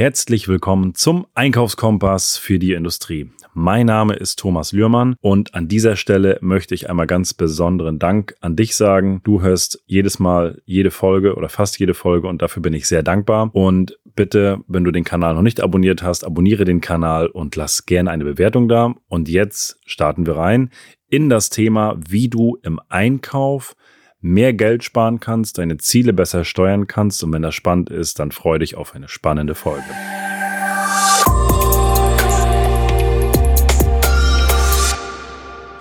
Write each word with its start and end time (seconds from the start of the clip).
Herzlich 0.00 0.48
willkommen 0.48 0.94
zum 0.94 1.26
Einkaufskompass 1.34 2.38
für 2.38 2.58
die 2.58 2.72
Industrie. 2.72 3.28
Mein 3.52 3.84
Name 3.84 4.14
ist 4.14 4.38
Thomas 4.38 4.72
Lührmann 4.72 5.14
und 5.20 5.54
an 5.54 5.68
dieser 5.68 5.94
Stelle 5.94 6.38
möchte 6.40 6.74
ich 6.74 6.88
einmal 6.88 7.06
ganz 7.06 7.34
besonderen 7.34 7.98
Dank 7.98 8.34
an 8.40 8.56
dich 8.56 8.76
sagen. 8.76 9.20
Du 9.24 9.42
hörst 9.42 9.84
jedes 9.84 10.18
Mal 10.18 10.62
jede 10.64 10.90
Folge 10.90 11.34
oder 11.34 11.50
fast 11.50 11.78
jede 11.78 11.92
Folge 11.92 12.28
und 12.28 12.40
dafür 12.40 12.62
bin 12.62 12.72
ich 12.72 12.88
sehr 12.88 13.02
dankbar. 13.02 13.50
Und 13.52 13.98
bitte, 14.16 14.60
wenn 14.68 14.84
du 14.84 14.90
den 14.90 15.04
Kanal 15.04 15.34
noch 15.34 15.42
nicht 15.42 15.60
abonniert 15.60 16.02
hast, 16.02 16.24
abonniere 16.24 16.64
den 16.64 16.80
Kanal 16.80 17.26
und 17.26 17.54
lass 17.56 17.84
gerne 17.84 18.10
eine 18.10 18.24
Bewertung 18.24 18.70
da. 18.70 18.94
Und 19.08 19.28
jetzt 19.28 19.80
starten 19.84 20.24
wir 20.24 20.36
rein 20.36 20.70
in 21.10 21.28
das 21.28 21.50
Thema, 21.50 21.98
wie 22.08 22.30
du 22.30 22.56
im 22.62 22.80
Einkauf 22.88 23.76
mehr 24.20 24.52
Geld 24.52 24.84
sparen 24.84 25.20
kannst, 25.20 25.58
deine 25.58 25.78
Ziele 25.78 26.12
besser 26.12 26.44
steuern 26.44 26.86
kannst 26.86 27.22
und 27.24 27.32
wenn 27.32 27.42
das 27.42 27.54
spannend 27.54 27.90
ist, 27.90 28.18
dann 28.18 28.32
freu 28.32 28.58
dich 28.58 28.76
auf 28.76 28.94
eine 28.94 29.08
spannende 29.08 29.54
Folge. 29.54 29.84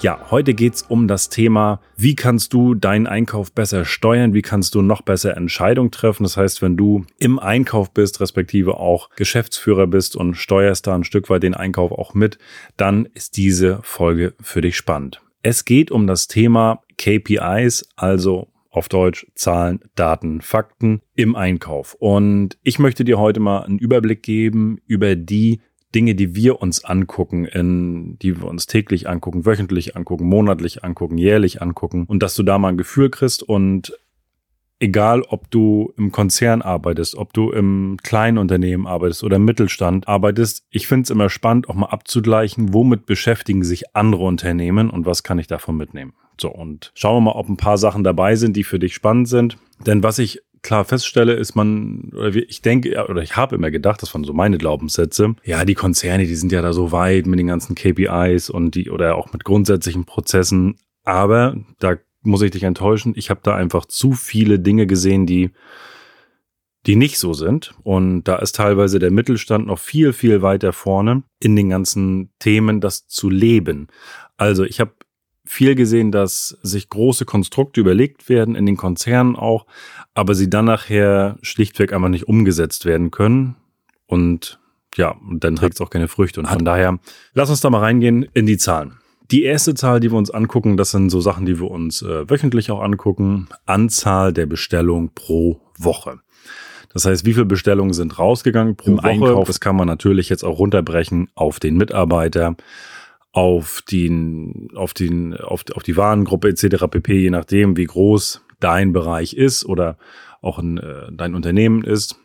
Ja, 0.01 0.17
heute 0.31 0.53
geht's 0.53 0.81
um 0.87 1.09
das 1.09 1.27
Thema, 1.27 1.81
wie 1.97 2.15
kannst 2.15 2.53
du 2.53 2.73
deinen 2.73 3.05
Einkauf 3.05 3.51
besser 3.51 3.83
steuern, 3.83 4.33
wie 4.33 4.41
kannst 4.41 4.73
du 4.75 4.81
noch 4.81 5.01
besser 5.01 5.35
Entscheidungen 5.35 5.91
treffen. 5.91 6.23
Das 6.23 6.37
heißt, 6.37 6.61
wenn 6.61 6.77
du 6.77 7.05
im 7.17 7.37
Einkauf 7.37 7.91
bist, 7.91 8.21
respektive 8.21 8.77
auch 8.77 9.09
Geschäftsführer 9.17 9.87
bist 9.87 10.15
und 10.15 10.35
steuerst 10.35 10.87
da 10.87 10.95
ein 10.95 11.03
Stück 11.03 11.29
weit 11.29 11.43
den 11.43 11.53
Einkauf 11.53 11.91
auch 11.91 12.13
mit, 12.13 12.37
dann 12.77 13.09
ist 13.13 13.35
diese 13.35 13.79
Folge 13.83 14.35
für 14.39 14.61
dich 14.61 14.77
spannend. 14.77 15.21
Es 15.41 15.65
geht 15.65 15.89
um 15.91 16.05
das 16.05 16.27
Thema 16.27 16.81
KPIs, 16.97 17.87
also 17.95 18.49
auf 18.71 18.89
Deutsch 18.89 19.25
Zahlen, 19.35 19.79
Daten, 19.95 20.41
Fakten 20.41 21.01
im 21.15 21.35
Einkauf. 21.35 21.95
Und 21.97 22.57
ich 22.63 22.77
möchte 22.77 23.03
dir 23.03 23.17
heute 23.17 23.39
mal 23.39 23.63
einen 23.63 23.79
Überblick 23.79 24.21
geben 24.21 24.79
über 24.85 25.15
die 25.15 25.61
Dinge, 25.95 26.13
die 26.13 26.35
wir 26.35 26.61
uns 26.61 26.85
angucken, 26.85 27.45
in, 27.45 28.19
die 28.19 28.39
wir 28.39 28.47
uns 28.47 28.67
täglich 28.67 29.09
angucken, 29.09 29.45
wöchentlich 29.45 29.95
angucken, 29.95 30.27
monatlich 30.27 30.83
angucken, 30.83 31.17
jährlich 31.17 31.61
angucken 31.61 32.05
und 32.07 32.21
dass 32.21 32.35
du 32.35 32.43
da 32.43 32.59
mal 32.59 32.69
ein 32.69 32.77
Gefühl 32.77 33.09
kriegst 33.09 33.41
und 33.41 33.97
egal 34.79 35.23
ob 35.23 35.51
du 35.51 35.93
im 35.97 36.11
Konzern 36.11 36.61
arbeitest, 36.61 37.15
ob 37.15 37.33
du 37.33 37.51
im 37.51 37.97
kleinen 38.01 38.37
Unternehmen 38.37 38.87
arbeitest 38.87 39.23
oder 39.23 39.35
im 39.35 39.45
Mittelstand 39.45 40.07
arbeitest, 40.07 40.63
ich 40.69 40.87
finde 40.87 41.03
es 41.03 41.09
immer 41.09 41.29
spannend, 41.29 41.69
auch 41.69 41.75
mal 41.75 41.87
abzugleichen, 41.87 42.73
womit 42.73 43.05
beschäftigen 43.05 43.63
sich 43.63 43.95
andere 43.95 44.23
Unternehmen 44.23 44.89
und 44.89 45.05
was 45.05 45.23
kann 45.23 45.39
ich 45.39 45.47
davon 45.47 45.77
mitnehmen. 45.77 46.13
So, 46.39 46.49
und 46.49 46.91
schauen 46.95 47.17
wir 47.17 47.31
mal, 47.33 47.39
ob 47.39 47.49
ein 47.49 47.57
paar 47.57 47.77
Sachen 47.77 48.03
dabei 48.03 48.35
sind, 48.35 48.55
die 48.55 48.63
für 48.63 48.79
dich 48.79 48.93
spannend 48.93 49.27
sind. 49.27 49.57
Denn 49.85 50.03
was 50.03 50.19
ich 50.19 50.41
klar 50.61 50.85
feststelle, 50.85 51.33
ist 51.33 51.55
man, 51.55 52.11
oder 52.13 52.33
ich 52.35 52.61
denke, 52.61 53.05
oder 53.09 53.21
ich 53.21 53.35
habe 53.35 53.55
immer 53.55 53.71
gedacht, 53.71 54.01
das 54.01 54.13
waren 54.13 54.23
so 54.23 54.33
meine 54.33 54.57
Glaubenssätze, 54.57 55.35
ja, 55.43 55.65
die 55.65 55.75
Konzerne, 55.75 56.25
die 56.25 56.35
sind 56.35 56.51
ja 56.51 56.61
da 56.61 56.73
so 56.73 56.91
weit 56.91 57.25
mit 57.25 57.39
den 57.39 57.47
ganzen 57.47 57.75
KPIs 57.75 58.49
und 58.49 58.75
die, 58.75 58.89
oder 58.89 59.15
auch 59.15 59.33
mit 59.33 59.43
grundsätzlichen 59.43 60.05
Prozessen. 60.05 60.75
Aber 61.03 61.55
da 61.79 61.95
muss 62.21 62.41
ich 62.41 62.51
dich 62.51 62.63
enttäuschen. 62.63 63.13
Ich 63.15 63.29
habe 63.29 63.41
da 63.43 63.55
einfach 63.55 63.85
zu 63.85 64.13
viele 64.13 64.59
Dinge 64.59 64.87
gesehen, 64.87 65.25
die 65.25 65.51
die 66.85 66.95
nicht 66.95 67.19
so 67.19 67.33
sind. 67.33 67.73
Und 67.83 68.23
da 68.23 68.37
ist 68.37 68.55
teilweise 68.55 68.99
der 68.99 69.11
Mittelstand 69.11 69.67
noch 69.67 69.79
viel, 69.79 70.13
viel 70.13 70.41
weiter 70.41 70.73
vorne 70.73 71.23
in 71.39 71.55
den 71.55 71.69
ganzen 71.69 72.31
Themen, 72.39 72.81
das 72.81 73.07
zu 73.07 73.29
leben. 73.29 73.87
Also 74.37 74.63
ich 74.63 74.79
habe 74.79 74.93
viel 75.45 75.75
gesehen, 75.75 76.11
dass 76.11 76.57
sich 76.61 76.89
große 76.89 77.25
Konstrukte 77.25 77.81
überlegt 77.81 78.29
werden, 78.29 78.55
in 78.55 78.65
den 78.65 78.77
Konzernen 78.77 79.35
auch, 79.35 79.65
aber 80.13 80.35
sie 80.35 80.49
dann 80.49 80.65
nachher 80.65 81.37
schlichtweg 81.41 81.91
einfach 81.91 82.09
nicht 82.09 82.27
umgesetzt 82.27 82.85
werden 82.85 83.11
können. 83.11 83.55
Und 84.05 84.59
ja, 84.95 85.15
dann 85.31 85.55
trägt 85.55 85.75
es 85.75 85.81
auch 85.81 85.89
keine 85.89 86.07
Früchte. 86.07 86.39
Und 86.39 86.47
von 86.47 86.65
daher, 86.65 86.99
lass 87.33 87.49
uns 87.49 87.61
da 87.61 87.69
mal 87.69 87.79
reingehen 87.79 88.23
in 88.33 88.45
die 88.45 88.57
Zahlen. 88.57 88.99
Die 89.31 89.43
erste 89.43 89.75
Zahl, 89.75 89.99
die 89.99 90.11
wir 90.11 90.17
uns 90.17 90.31
angucken, 90.31 90.75
das 90.75 90.91
sind 90.91 91.09
so 91.11 91.21
Sachen, 91.21 91.45
die 91.45 91.59
wir 91.59 91.69
uns 91.69 92.01
äh, 92.01 92.29
wöchentlich 92.29 92.71
auch 92.71 92.81
angucken. 92.81 93.47
Anzahl 93.65 94.33
der 94.33 94.47
Bestellungen 94.47 95.11
pro 95.13 95.61
Woche. 95.77 96.19
Das 96.91 97.05
heißt, 97.05 97.25
wie 97.25 97.33
viele 97.33 97.45
Bestellungen 97.45 97.93
sind 97.93 98.17
rausgegangen 98.17 98.75
pro 98.75 98.89
Im 98.89 98.97
Woche? 98.97 99.07
Einkauf. 99.07 99.47
Das 99.47 99.59
kann 99.59 99.75
man 99.75 99.87
natürlich 99.87 100.29
jetzt 100.29 100.43
auch 100.43 100.57
runterbrechen 100.57 101.29
auf 101.35 101.59
den 101.59 101.77
Mitarbeiter, 101.77 102.55
auf 103.31 103.83
den, 103.83 104.69
auf 104.73 104.95
den, 104.95 105.37
auf, 105.37 105.63
auf 105.75 105.83
die 105.83 105.95
Warengruppe 105.95 106.49
etc. 106.49 106.87
pp. 106.89 107.21
Je 107.21 107.29
nachdem, 107.29 107.77
wie 107.77 107.85
groß 107.85 108.41
dein 108.59 108.93
Bereich 108.93 109.35
ist 109.35 109.63
oder 109.63 109.97
auch 110.41 110.57
ein, 110.57 110.79
äh, 110.79 111.11
dein 111.11 111.35
Unternehmen 111.35 111.83
ist. 111.83 112.19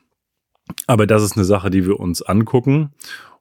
Aber 0.87 1.07
das 1.07 1.23
ist 1.23 1.37
eine 1.37 1.45
Sache, 1.45 1.69
die 1.69 1.85
wir 1.85 2.01
uns 2.01 2.23
angucken. 2.23 2.93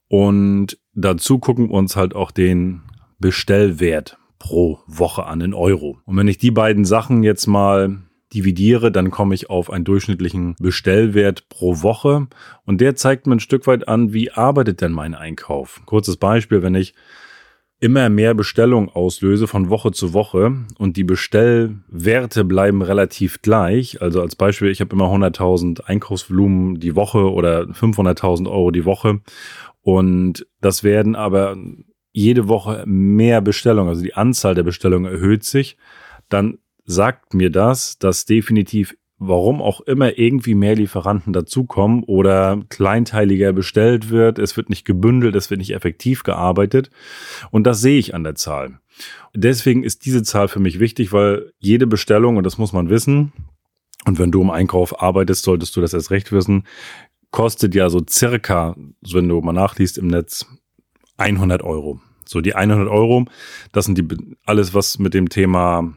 Und 0.09 0.77
dazu 0.93 1.39
gucken 1.39 1.69
wir 1.69 1.75
uns 1.75 1.95
halt 1.95 2.13
auch 2.13 2.31
den 2.31 2.81
Bestellwert 3.23 4.17
pro 4.37 4.79
Woche 4.85 5.25
an 5.25 5.39
in 5.39 5.53
Euro. 5.53 5.97
Und 6.03 6.17
wenn 6.17 6.27
ich 6.27 6.39
die 6.39 6.51
beiden 6.51 6.83
Sachen 6.83 7.23
jetzt 7.23 7.47
mal 7.47 7.99
dividiere, 8.33 8.91
dann 8.91 9.11
komme 9.11 9.33
ich 9.33 9.49
auf 9.49 9.69
einen 9.69 9.85
durchschnittlichen 9.85 10.55
Bestellwert 10.59 11.47
pro 11.47 11.81
Woche. 11.81 12.27
Und 12.65 12.81
der 12.81 12.97
zeigt 12.97 13.25
mir 13.25 13.35
ein 13.35 13.39
Stück 13.39 13.65
weit 13.65 13.87
an, 13.87 14.11
wie 14.11 14.31
arbeitet 14.31 14.81
denn 14.81 14.91
mein 14.91 15.15
Einkauf. 15.15 15.81
Kurzes 15.85 16.17
Beispiel, 16.17 16.63
wenn 16.63 16.75
ich 16.75 16.95
immer 17.79 18.09
mehr 18.09 18.33
Bestellungen 18.33 18.89
auslöse 18.89 19.47
von 19.47 19.69
Woche 19.69 19.93
zu 19.93 20.13
Woche 20.13 20.57
und 20.77 20.97
die 20.97 21.05
Bestellwerte 21.05 22.43
bleiben 22.43 22.81
relativ 22.81 23.41
gleich. 23.41 24.01
Also 24.01 24.19
als 24.21 24.35
Beispiel, 24.35 24.67
ich 24.67 24.81
habe 24.81 24.93
immer 24.93 25.05
100.000 25.05 25.85
Einkaufsvolumen 25.85 26.81
die 26.81 26.97
Woche 26.97 27.31
oder 27.31 27.61
500.000 27.61 28.51
Euro 28.51 28.71
die 28.71 28.83
Woche 28.83 29.21
und 29.81 30.47
das 30.59 30.83
werden 30.83 31.15
aber 31.15 31.57
jede 32.13 32.47
Woche 32.47 32.83
mehr 32.85 33.41
Bestellungen, 33.41 33.89
also 33.89 34.03
die 34.03 34.13
Anzahl 34.13 34.55
der 34.55 34.63
Bestellungen 34.63 35.11
erhöht 35.11 35.43
sich, 35.43 35.77
dann 36.29 36.59
sagt 36.85 37.33
mir 37.33 37.49
das, 37.49 37.97
dass 37.97 38.25
definitiv, 38.25 38.95
warum 39.17 39.61
auch 39.61 39.81
immer, 39.81 40.17
irgendwie 40.17 40.53
mehr 40.53 40.75
Lieferanten 40.75 41.33
dazukommen 41.33 42.03
oder 42.03 42.61
kleinteiliger 42.69 43.51
bestellt 43.51 44.09
wird, 44.09 44.37
es 44.37 44.55
wird 44.55 44.69
nicht 44.69 44.85
gebündelt, 44.85 45.35
es 45.35 45.49
wird 45.49 45.59
nicht 45.59 45.73
effektiv 45.73 46.23
gearbeitet. 46.23 46.91
Und 47.51 47.65
das 47.65 47.81
sehe 47.81 47.99
ich 47.99 48.13
an 48.13 48.23
der 48.23 48.35
Zahl. 48.35 48.79
Deswegen 49.33 49.83
ist 49.83 50.05
diese 50.05 50.23
Zahl 50.23 50.47
für 50.47 50.59
mich 50.59 50.79
wichtig, 50.79 51.13
weil 51.13 51.51
jede 51.59 51.87
Bestellung, 51.87 52.37
und 52.37 52.43
das 52.43 52.57
muss 52.57 52.73
man 52.73 52.89
wissen, 52.89 53.33
und 54.05 54.19
wenn 54.19 54.31
du 54.31 54.41
im 54.41 54.51
Einkauf 54.51 55.01
arbeitest, 55.01 55.45
solltest 55.45 55.75
du 55.75 55.81
das 55.81 55.93
erst 55.93 56.11
recht 56.11 56.31
wissen, 56.31 56.65
kostet 57.31 57.73
ja 57.73 57.89
so 57.89 58.01
circa, 58.07 58.75
wenn 59.01 59.29
du 59.29 59.41
mal 59.41 59.53
nachliest 59.53 59.97
im 59.97 60.07
Netz, 60.07 60.45
100 61.17 61.63
Euro. 61.63 61.99
So, 62.25 62.41
die 62.41 62.55
100 62.55 62.87
Euro, 62.87 63.25
das 63.71 63.85
sind 63.85 63.97
die, 63.97 64.07
alles, 64.45 64.73
was 64.73 64.99
mit 64.99 65.13
dem 65.13 65.29
Thema 65.29 65.93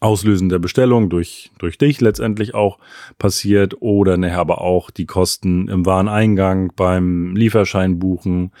Auslösen 0.00 0.48
der 0.48 0.60
Bestellung 0.60 1.10
durch, 1.10 1.50
durch 1.58 1.76
dich 1.76 2.00
letztendlich 2.00 2.54
auch 2.54 2.78
passiert 3.18 3.80
oder 3.80 4.16
nachher 4.16 4.38
aber 4.38 4.60
auch 4.60 4.90
die 4.90 5.06
Kosten 5.06 5.68
im 5.68 5.84
Wareneingang, 5.84 6.72
beim 6.76 7.34
Lieferschein 7.34 7.98
buchen, 7.98 8.52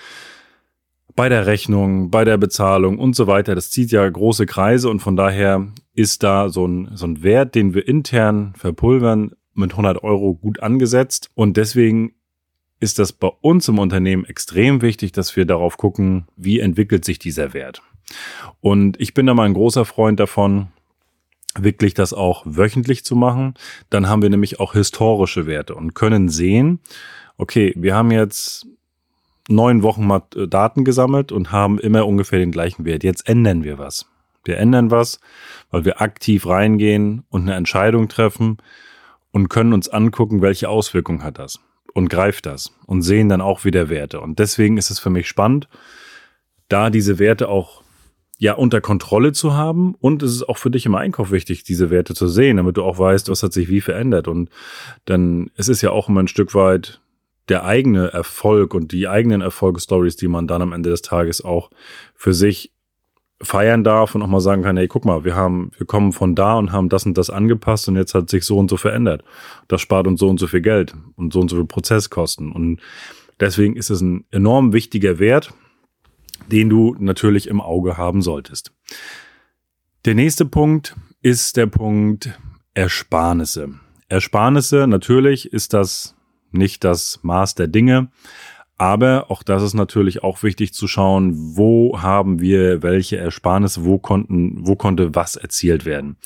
bei 1.14 1.28
der 1.28 1.46
Rechnung, 1.46 2.10
bei 2.10 2.24
der 2.24 2.38
Bezahlung 2.38 2.98
und 2.98 3.14
so 3.14 3.26
weiter. 3.26 3.54
Das 3.54 3.70
zieht 3.70 3.92
ja 3.92 4.08
große 4.08 4.46
Kreise 4.46 4.88
und 4.88 5.00
von 5.00 5.14
daher 5.14 5.68
ist 5.94 6.22
da 6.22 6.48
so 6.48 6.66
ein, 6.66 6.90
so 6.94 7.06
ein 7.06 7.22
Wert, 7.22 7.54
den 7.54 7.74
wir 7.74 7.86
intern 7.86 8.54
verpulvern, 8.56 9.32
mit 9.54 9.72
100 9.72 10.02
Euro 10.02 10.34
gut 10.34 10.60
angesetzt 10.60 11.30
und 11.34 11.56
deswegen 11.56 12.14
ist 12.82 12.98
das 12.98 13.12
bei 13.12 13.28
uns 13.28 13.68
im 13.68 13.78
Unternehmen 13.78 14.24
extrem 14.24 14.82
wichtig, 14.82 15.12
dass 15.12 15.36
wir 15.36 15.46
darauf 15.46 15.76
gucken, 15.76 16.26
wie 16.36 16.58
entwickelt 16.58 17.04
sich 17.04 17.20
dieser 17.20 17.54
Wert. 17.54 17.80
Und 18.60 19.00
ich 19.00 19.14
bin 19.14 19.24
da 19.26 19.34
mal 19.34 19.44
ein 19.44 19.54
großer 19.54 19.84
Freund 19.84 20.18
davon, 20.18 20.66
wirklich 21.56 21.94
das 21.94 22.12
auch 22.12 22.42
wöchentlich 22.44 23.04
zu 23.04 23.14
machen. 23.14 23.54
Dann 23.88 24.08
haben 24.08 24.20
wir 24.20 24.30
nämlich 24.30 24.58
auch 24.58 24.72
historische 24.72 25.46
Werte 25.46 25.76
und 25.76 25.94
können 25.94 26.28
sehen, 26.28 26.80
okay, 27.38 27.72
wir 27.76 27.94
haben 27.94 28.10
jetzt 28.10 28.66
neun 29.48 29.84
Wochen 29.84 30.04
mal 30.04 30.22
äh, 30.34 30.48
Daten 30.48 30.84
gesammelt 30.84 31.30
und 31.30 31.52
haben 31.52 31.78
immer 31.78 32.04
ungefähr 32.06 32.40
den 32.40 32.50
gleichen 32.50 32.84
Wert. 32.84 33.04
Jetzt 33.04 33.28
ändern 33.28 33.62
wir 33.62 33.78
was. 33.78 34.06
Wir 34.44 34.58
ändern 34.58 34.90
was, 34.90 35.20
weil 35.70 35.84
wir 35.84 36.00
aktiv 36.02 36.48
reingehen 36.48 37.22
und 37.30 37.42
eine 37.42 37.54
Entscheidung 37.54 38.08
treffen 38.08 38.58
und 39.30 39.50
können 39.50 39.72
uns 39.72 39.88
angucken, 39.88 40.42
welche 40.42 40.68
Auswirkungen 40.68 41.22
hat 41.22 41.38
das 41.38 41.60
und 41.94 42.08
greift 42.08 42.46
das 42.46 42.72
und 42.86 43.02
sehen 43.02 43.28
dann 43.28 43.40
auch 43.40 43.64
wieder 43.64 43.88
Werte. 43.88 44.20
Und 44.20 44.38
deswegen 44.38 44.76
ist 44.76 44.90
es 44.90 44.98
für 44.98 45.10
mich 45.10 45.28
spannend, 45.28 45.68
da 46.68 46.90
diese 46.90 47.18
Werte 47.18 47.48
auch 47.48 47.82
ja 48.38 48.54
unter 48.54 48.80
Kontrolle 48.80 49.32
zu 49.32 49.54
haben. 49.54 49.94
Und 50.00 50.22
es 50.22 50.32
ist 50.32 50.48
auch 50.48 50.58
für 50.58 50.70
dich 50.70 50.86
im 50.86 50.94
Einkauf 50.94 51.30
wichtig, 51.30 51.64
diese 51.64 51.90
Werte 51.90 52.14
zu 52.14 52.26
sehen, 52.26 52.56
damit 52.56 52.76
du 52.76 52.82
auch 52.82 52.98
weißt, 52.98 53.28
was 53.28 53.42
hat 53.42 53.52
sich 53.52 53.68
wie 53.68 53.80
verändert. 53.80 54.26
Und 54.26 54.50
dann 55.04 55.50
es 55.56 55.68
ist 55.68 55.82
ja 55.82 55.90
auch 55.90 56.08
immer 56.08 56.22
ein 56.22 56.28
Stück 56.28 56.54
weit 56.54 57.00
der 57.48 57.64
eigene 57.64 58.12
Erfolg 58.12 58.74
und 58.74 58.92
die 58.92 59.08
eigenen 59.08 59.42
Erfolgsstories, 59.42 60.16
die 60.16 60.28
man 60.28 60.46
dann 60.46 60.62
am 60.62 60.72
Ende 60.72 60.90
des 60.90 61.02
Tages 61.02 61.44
auch 61.44 61.70
für 62.14 62.34
sich 62.34 62.72
feiern 63.42 63.84
darf 63.84 64.14
und 64.14 64.22
auch 64.22 64.28
mal 64.28 64.40
sagen 64.40 64.62
kann, 64.62 64.76
hey, 64.76 64.88
guck 64.88 65.04
mal, 65.04 65.24
wir 65.24 65.34
haben, 65.34 65.72
wir 65.76 65.86
kommen 65.86 66.12
von 66.12 66.34
da 66.34 66.54
und 66.54 66.72
haben 66.72 66.88
das 66.88 67.04
und 67.04 67.18
das 67.18 67.30
angepasst 67.30 67.88
und 67.88 67.96
jetzt 67.96 68.14
hat 68.14 68.30
sich 68.30 68.44
so 68.44 68.58
und 68.58 68.70
so 68.70 68.76
verändert. 68.76 69.24
Das 69.68 69.80
spart 69.80 70.06
uns 70.06 70.20
so 70.20 70.28
und 70.28 70.38
so 70.38 70.46
viel 70.46 70.60
Geld 70.60 70.94
und 71.16 71.32
so 71.32 71.40
und 71.40 71.48
so 71.48 71.56
viel 71.56 71.64
Prozesskosten. 71.64 72.52
Und 72.52 72.80
deswegen 73.40 73.76
ist 73.76 73.90
es 73.90 74.00
ein 74.00 74.24
enorm 74.30 74.72
wichtiger 74.72 75.18
Wert, 75.18 75.52
den 76.50 76.68
du 76.68 76.96
natürlich 76.98 77.48
im 77.48 77.60
Auge 77.60 77.96
haben 77.96 78.22
solltest. 78.22 78.72
Der 80.04 80.14
nächste 80.14 80.44
Punkt 80.44 80.96
ist 81.20 81.56
der 81.56 81.66
Punkt 81.66 82.38
Ersparnisse. 82.74 83.74
Ersparnisse, 84.08 84.86
natürlich 84.86 85.52
ist 85.52 85.72
das 85.72 86.14
nicht 86.50 86.84
das 86.84 87.20
Maß 87.22 87.54
der 87.54 87.68
Dinge, 87.68 88.10
aber 88.78 89.30
auch 89.30 89.42
das 89.42 89.62
ist 89.62 89.74
natürlich 89.74 90.22
auch 90.22 90.42
wichtig 90.42 90.74
zu 90.74 90.88
schauen, 90.88 91.56
wo 91.56 92.00
haben 92.02 92.40
wir 92.40 92.82
welche 92.82 93.16
Ersparnisse, 93.16 93.84
wo 93.84 93.98
konnten, 93.98 94.66
wo 94.66 94.76
konnte 94.76 95.14
was 95.14 95.36
erzielt 95.36 95.84
werden. 95.84 96.16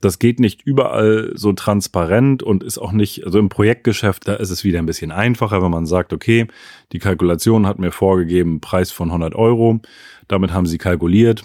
Das 0.00 0.18
geht 0.18 0.38
nicht 0.38 0.62
überall 0.62 1.32
so 1.34 1.52
transparent 1.52 2.42
und 2.42 2.62
ist 2.62 2.78
auch 2.78 2.92
nicht, 2.92 3.24
also 3.24 3.38
im 3.38 3.48
Projektgeschäft, 3.48 4.28
da 4.28 4.34
ist 4.34 4.50
es 4.50 4.62
wieder 4.62 4.78
ein 4.78 4.86
bisschen 4.86 5.10
einfacher, 5.10 5.62
wenn 5.62 5.70
man 5.70 5.86
sagt, 5.86 6.12
okay, 6.12 6.46
die 6.92 6.98
Kalkulation 6.98 7.66
hat 7.66 7.78
mir 7.78 7.92
vorgegeben, 7.92 8.60
Preis 8.60 8.92
von 8.92 9.08
100 9.08 9.34
Euro, 9.34 9.80
damit 10.28 10.52
haben 10.52 10.66
sie 10.66 10.78
kalkuliert 10.78 11.44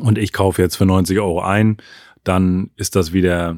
und 0.00 0.18
ich 0.18 0.32
kaufe 0.32 0.60
jetzt 0.60 0.76
für 0.76 0.86
90 0.86 1.18
Euro 1.20 1.40
ein, 1.40 1.78
dann 2.22 2.70
ist 2.76 2.96
das 2.96 3.12
wieder 3.12 3.56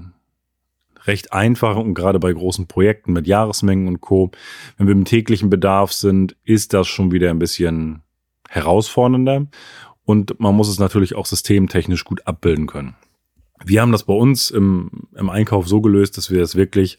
recht 1.06 1.32
einfach 1.32 1.76
und 1.76 1.94
gerade 1.94 2.18
bei 2.18 2.32
großen 2.32 2.66
Projekten 2.66 3.12
mit 3.12 3.26
Jahresmengen 3.26 3.88
und 3.88 4.00
Co. 4.00 4.30
Wenn 4.76 4.86
wir 4.86 4.94
im 4.94 5.04
täglichen 5.04 5.50
Bedarf 5.50 5.92
sind, 5.92 6.36
ist 6.44 6.72
das 6.72 6.86
schon 6.88 7.12
wieder 7.12 7.30
ein 7.30 7.38
bisschen 7.38 8.02
herausfordernder 8.48 9.46
und 10.04 10.38
man 10.38 10.54
muss 10.54 10.68
es 10.68 10.78
natürlich 10.78 11.14
auch 11.14 11.26
systemtechnisch 11.26 12.04
gut 12.04 12.26
abbilden 12.26 12.66
können. 12.66 12.94
Wir 13.64 13.82
haben 13.82 13.92
das 13.92 14.04
bei 14.04 14.14
uns 14.14 14.50
im, 14.50 14.90
im 15.14 15.30
Einkauf 15.30 15.66
so 15.66 15.80
gelöst, 15.80 16.16
dass 16.16 16.30
wir 16.30 16.42
es 16.42 16.56
wirklich 16.56 16.98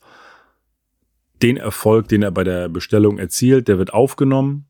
den 1.42 1.58
Erfolg, 1.58 2.08
den 2.08 2.24
er 2.24 2.32
bei 2.32 2.44
der 2.44 2.68
Bestellung 2.68 3.20
erzielt, 3.20 3.68
der 3.68 3.78
wird 3.78 3.94
aufgenommen 3.94 4.66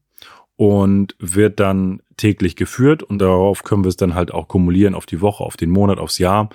und 0.55 1.15
wird 1.19 1.59
dann 1.59 2.01
täglich 2.17 2.55
geführt 2.55 3.03
und 3.03 3.19
darauf 3.19 3.63
können 3.63 3.83
wir 3.83 3.89
es 3.89 3.97
dann 3.97 4.15
halt 4.15 4.33
auch 4.33 4.47
kumulieren 4.47 4.95
auf 4.95 5.05
die 5.05 5.21
Woche, 5.21 5.43
auf 5.43 5.55
den 5.55 5.69
Monat, 5.69 5.99
aufs 5.99 6.17
Jahr. 6.17 6.49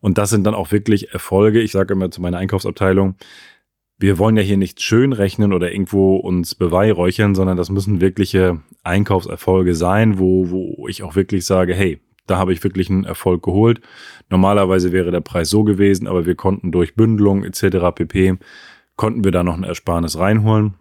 Und 0.00 0.18
das 0.18 0.30
sind 0.30 0.44
dann 0.44 0.54
auch 0.54 0.72
wirklich 0.72 1.12
Erfolge. 1.12 1.60
Ich 1.60 1.72
sage 1.72 1.94
immer 1.94 2.10
zu 2.10 2.20
meiner 2.20 2.38
Einkaufsabteilung, 2.38 3.16
wir 3.98 4.18
wollen 4.18 4.36
ja 4.36 4.42
hier 4.42 4.56
nicht 4.56 4.82
schön 4.82 5.12
rechnen 5.12 5.52
oder 5.52 5.72
irgendwo 5.72 6.16
uns 6.16 6.54
beweihräuchern, 6.54 7.34
sondern 7.34 7.56
das 7.56 7.70
müssen 7.70 8.00
wirkliche 8.00 8.60
Einkaufserfolge 8.82 9.74
sein, 9.74 10.18
wo, 10.18 10.50
wo 10.50 10.88
ich 10.88 11.02
auch 11.02 11.14
wirklich 11.14 11.46
sage, 11.46 11.74
hey, 11.74 12.00
da 12.26 12.38
habe 12.38 12.52
ich 12.52 12.64
wirklich 12.64 12.90
einen 12.90 13.04
Erfolg 13.04 13.42
geholt. 13.42 13.80
Normalerweise 14.30 14.92
wäre 14.92 15.10
der 15.10 15.20
Preis 15.20 15.50
so 15.50 15.62
gewesen, 15.62 16.08
aber 16.08 16.26
wir 16.26 16.34
konnten 16.34 16.72
durch 16.72 16.96
Bündelung 16.96 17.44
etc. 17.44 17.94
pp. 17.94 18.38
konnten 18.96 19.24
wir 19.24 19.30
da 19.30 19.44
noch 19.44 19.56
ein 19.56 19.64
Ersparnis 19.64 20.18
reinholen. 20.18 20.74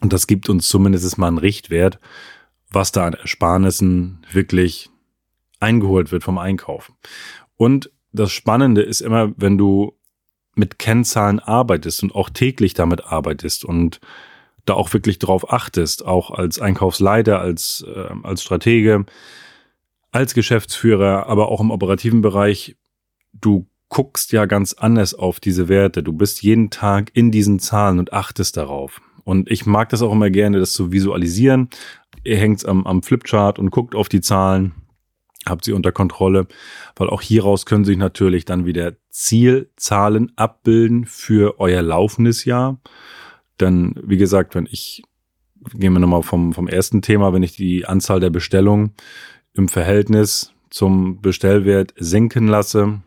Und 0.00 0.12
das 0.12 0.26
gibt 0.26 0.48
uns 0.48 0.68
zumindest 0.68 1.16
mal 1.18 1.28
einen 1.28 1.38
Richtwert, 1.38 1.98
was 2.76 2.92
da 2.92 3.06
an 3.06 3.14
Ersparnissen 3.14 4.24
wirklich 4.30 4.90
eingeholt 5.60 6.12
wird 6.12 6.22
vom 6.22 6.36
Einkauf. 6.36 6.92
Und 7.56 7.90
das 8.12 8.32
Spannende 8.32 8.82
ist 8.82 9.00
immer, 9.00 9.32
wenn 9.36 9.56
du 9.56 9.94
mit 10.54 10.78
Kennzahlen 10.78 11.40
arbeitest 11.40 12.02
und 12.02 12.14
auch 12.14 12.30
täglich 12.30 12.74
damit 12.74 13.04
arbeitest 13.04 13.64
und 13.64 14.00
da 14.66 14.74
auch 14.74 14.92
wirklich 14.92 15.18
drauf 15.18 15.52
achtest, 15.52 16.04
auch 16.04 16.30
als 16.30 16.60
Einkaufsleiter, 16.60 17.40
als, 17.40 17.84
äh, 17.86 18.10
als 18.22 18.42
Stratege, 18.42 19.06
als 20.12 20.34
Geschäftsführer, 20.34 21.26
aber 21.28 21.48
auch 21.48 21.60
im 21.60 21.70
operativen 21.70 22.20
Bereich, 22.20 22.76
du 23.32 23.66
guckst 23.88 24.32
ja 24.32 24.44
ganz 24.46 24.72
anders 24.74 25.14
auf 25.14 25.40
diese 25.40 25.68
Werte. 25.68 26.02
Du 26.02 26.12
bist 26.12 26.42
jeden 26.42 26.70
Tag 26.70 27.10
in 27.14 27.30
diesen 27.30 27.58
Zahlen 27.58 27.98
und 27.98 28.12
achtest 28.12 28.56
darauf. 28.56 29.00
Und 29.24 29.50
ich 29.50 29.66
mag 29.66 29.88
das 29.88 30.02
auch 30.02 30.12
immer 30.12 30.30
gerne, 30.30 30.60
das 30.60 30.72
zu 30.72 30.92
visualisieren. 30.92 31.68
Ihr 32.26 32.38
hängt 32.38 32.66
am, 32.66 32.86
am 32.86 33.02
Flipchart 33.02 33.58
und 33.58 33.70
guckt 33.70 33.94
auf 33.94 34.08
die 34.08 34.20
Zahlen, 34.20 34.72
habt 35.46 35.64
sie 35.64 35.72
unter 35.72 35.92
Kontrolle, 35.92 36.48
weil 36.96 37.08
auch 37.08 37.22
hieraus 37.22 37.66
können 37.66 37.84
sich 37.84 37.96
natürlich 37.96 38.44
dann 38.44 38.66
wieder 38.66 38.94
Zielzahlen 39.10 40.32
abbilden 40.36 41.04
für 41.06 41.60
euer 41.60 41.82
laufendes 41.82 42.44
Jahr. 42.44 42.80
Denn 43.60 43.94
wie 44.02 44.16
gesagt, 44.16 44.54
wenn 44.54 44.66
ich, 44.70 45.04
gehen 45.72 45.92
wir 45.92 46.00
nochmal 46.00 46.22
vom, 46.22 46.52
vom 46.52 46.66
ersten 46.66 47.00
Thema, 47.00 47.32
wenn 47.32 47.44
ich 47.44 47.56
die 47.56 47.86
Anzahl 47.86 48.18
der 48.18 48.30
Bestellungen 48.30 48.94
im 49.54 49.68
Verhältnis 49.68 50.52
zum 50.68 51.22
Bestellwert 51.22 51.94
senken 51.96 52.48
lasse, 52.48 53.00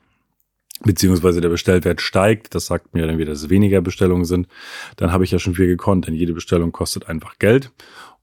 beziehungsweise 0.84 1.42
der 1.42 1.50
Bestellwert 1.50 2.00
steigt, 2.00 2.56
das 2.56 2.68
sagt 2.68 2.94
mir 2.94 3.06
dann 3.06 3.18
wieder, 3.18 3.32
dass 3.32 3.44
es 3.44 3.50
weniger 3.50 3.82
Bestellungen 3.82 4.24
sind, 4.24 4.48
dann 4.96 5.12
habe 5.12 5.26
ich 5.26 5.32
ja 5.32 5.40
schon 5.40 5.56
viel 5.56 5.68
gekonnt, 5.68 6.08
denn 6.08 6.16
jede 6.16 6.34
Bestellung 6.34 6.72
kostet 6.72 7.10
einfach 7.10 7.38
Geld 7.38 7.72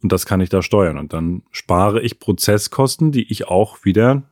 und 0.02 0.12
das 0.12 0.26
kann 0.26 0.40
ich 0.40 0.48
da 0.48 0.62
steuern. 0.62 0.98
Und 0.98 1.12
dann 1.12 1.42
spare 1.50 2.02
ich 2.02 2.18
Prozesskosten, 2.18 3.12
die 3.12 3.30
ich 3.30 3.48
auch 3.48 3.84
wieder 3.84 4.24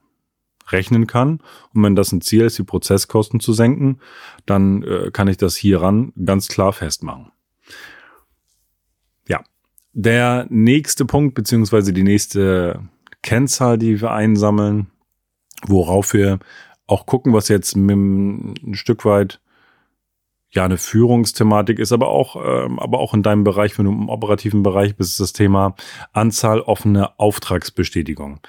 rechnen 0.68 1.06
kann. 1.06 1.40
Und 1.74 1.82
wenn 1.82 1.96
das 1.96 2.12
ein 2.12 2.20
Ziel 2.20 2.44
ist, 2.44 2.58
die 2.58 2.64
Prozesskosten 2.64 3.40
zu 3.40 3.52
senken, 3.52 4.00
dann 4.46 4.82
äh, 4.82 5.10
kann 5.10 5.28
ich 5.28 5.36
das 5.36 5.56
hieran 5.56 6.12
ganz 6.24 6.48
klar 6.48 6.72
festmachen. 6.72 7.30
Ja, 9.28 9.42
der 9.92 10.46
nächste 10.50 11.04
Punkt 11.04 11.34
beziehungsweise 11.34 11.92
die 11.92 12.02
nächste 12.02 12.80
Kennzahl, 13.22 13.78
die 13.78 14.00
wir 14.00 14.12
einsammeln, 14.12 14.88
worauf 15.66 16.12
wir 16.12 16.38
auch 16.86 17.06
gucken, 17.06 17.32
was 17.32 17.48
jetzt 17.48 17.76
mit 17.76 17.96
ein 17.96 18.74
Stück 18.74 19.04
weit 19.04 19.40
ja 20.54 20.64
eine 20.64 20.78
Führungsthematik 20.78 21.78
ist, 21.78 21.92
aber 21.92 22.08
auch, 22.08 22.36
ähm, 22.36 22.78
aber 22.78 22.98
auch 22.98 23.14
in 23.14 23.22
deinem 23.22 23.44
Bereich, 23.44 23.78
wenn 23.78 23.86
du 23.86 23.92
im 23.92 24.08
operativen 24.08 24.62
Bereich 24.62 24.96
bist, 24.96 25.12
ist 25.12 25.20
das 25.20 25.32
Thema 25.32 25.74
Anzahl 26.12 26.60
offener 26.60 27.14
Auftragsbestätigung. 27.18 28.40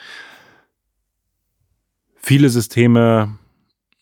Viele 2.15 2.49
Systeme 2.49 3.37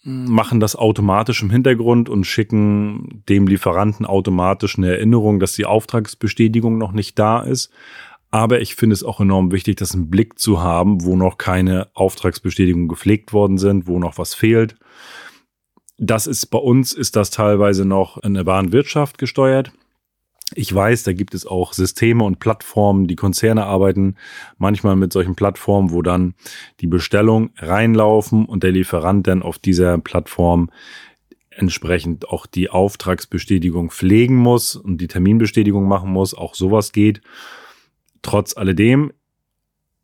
machen 0.03 0.59
das 0.59 0.75
automatisch 0.75 1.41
im 1.43 1.49
Hintergrund 1.49 2.09
und 2.09 2.25
schicken 2.25 3.23
dem 3.29 3.47
Lieferanten 3.47 4.05
automatisch 4.05 4.77
eine 4.77 4.89
Erinnerung, 4.89 5.39
dass 5.39 5.53
die 5.53 5.65
Auftragsbestätigung 5.65 6.77
noch 6.77 6.91
nicht 6.91 7.17
da 7.17 7.41
ist. 7.41 7.71
Aber 8.29 8.61
ich 8.61 8.75
finde 8.75 8.95
es 8.95 9.03
auch 9.03 9.19
enorm 9.19 9.51
wichtig, 9.51 9.77
das 9.77 9.93
einen 9.93 10.09
Blick 10.09 10.39
zu 10.39 10.61
haben, 10.61 11.03
wo 11.05 11.15
noch 11.15 11.37
keine 11.37 11.87
Auftragsbestätigungen 11.93 12.87
gepflegt 12.87 13.31
worden 13.31 13.57
sind, 13.57 13.87
wo 13.87 13.99
noch 13.99 14.17
was 14.17 14.33
fehlt. 14.33 14.75
Das 15.97 16.27
ist 16.27 16.47
bei 16.47 16.57
uns 16.57 16.93
ist 16.93 17.15
das 17.15 17.29
teilweise 17.29 17.85
noch 17.85 18.17
in 18.17 18.33
der 18.33 18.45
Warenwirtschaft 18.45 19.17
gesteuert. 19.17 19.71
Ich 20.55 20.73
weiß, 20.73 21.03
da 21.03 21.13
gibt 21.13 21.33
es 21.33 21.47
auch 21.47 21.73
Systeme 21.73 22.23
und 22.23 22.39
Plattformen, 22.39 23.07
die 23.07 23.15
Konzerne 23.15 23.65
arbeiten 23.65 24.15
manchmal 24.57 24.95
mit 24.95 25.11
solchen 25.13 25.35
Plattformen, 25.35 25.91
wo 25.91 26.01
dann 26.01 26.35
die 26.79 26.87
Bestellung 26.87 27.51
reinlaufen 27.57 28.45
und 28.45 28.63
der 28.63 28.71
Lieferant 28.71 29.25
dann 29.27 29.41
auf 29.41 29.57
dieser 29.57 29.97
Plattform 29.97 30.69
entsprechend 31.49 32.29
auch 32.29 32.45
die 32.45 32.69
Auftragsbestätigung 32.69 33.91
pflegen 33.91 34.35
muss 34.35 34.75
und 34.75 34.97
die 34.97 35.07
Terminbestätigung 35.07 35.87
machen 35.87 36.11
muss. 36.11 36.33
Auch 36.33 36.55
sowas 36.55 36.91
geht 36.91 37.21
trotz 38.21 38.55
alledem, 38.57 39.11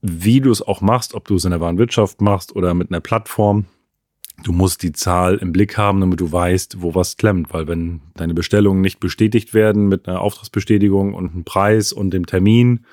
wie 0.01 0.41
du 0.41 0.51
es 0.51 0.61
auch 0.61 0.81
machst, 0.81 1.13
ob 1.13 1.27
du 1.27 1.35
es 1.35 1.45
in 1.45 1.51
der 1.51 1.59
Warenwirtschaft 1.59 2.21
machst 2.21 2.55
oder 2.55 2.73
mit 2.73 2.91
einer 2.91 3.01
Plattform, 3.01 3.65
du 4.43 4.51
musst 4.51 4.83
die 4.83 4.91
Zahl 4.91 5.37
im 5.37 5.51
Blick 5.51 5.77
haben, 5.77 5.99
damit 5.99 6.19
du 6.19 6.31
weißt, 6.31 6.81
wo 6.81 6.95
was 6.95 7.17
klemmt. 7.17 7.53
Weil 7.53 7.67
wenn 7.67 8.01
deine 8.15 8.33
Bestellungen 8.33 8.81
nicht 8.81 8.99
bestätigt 8.99 9.53
werden 9.53 9.87
mit 9.87 10.07
einer 10.07 10.21
Auftragsbestätigung 10.21 11.13
und 11.13 11.31
einem 11.31 11.43
Preis 11.43 11.93
und 11.93 12.11
dem 12.11 12.25
Termin, 12.25 12.85